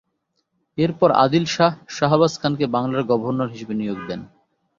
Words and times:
এরপর 0.77 1.09
আদিল 1.23 1.45
শাহ 1.55 1.73
শাহবাজ 1.97 2.33
খানকে 2.41 2.65
বাংলার 2.75 3.03
গভর্নর 3.11 3.51
হিসেবে 3.53 3.73
নিয়োগ 3.75 3.99
দেন। 4.09 4.21